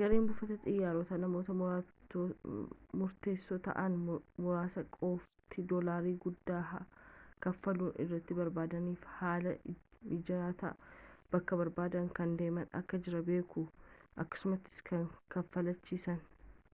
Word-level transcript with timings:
gareen 0.00 0.26
buufata 0.28 0.54
xiyyaarotaa 0.60 1.16
namootni 1.22 2.26
murteessoo 3.00 3.56
ta'an 3.66 3.98
muraasni 4.06 4.84
qofti 4.94 5.64
dolaarii 5.72 6.12
guddaa 6.26 6.62
kaffaluun 7.48 7.98
ariitii 8.06 8.38
barbaadaniifi 8.38 9.12
haala 9.18 9.52
mijaatan 10.14 10.80
bakka 11.36 11.58
barbaadan 11.64 12.08
kan 12.20 12.34
deeman 12.44 12.72
akka 12.82 13.02
jiran 13.08 13.28
beeku 13.32 13.66
akkasumattis 14.24 14.82
kan 14.90 15.06
kaafalchiisan 15.36 16.24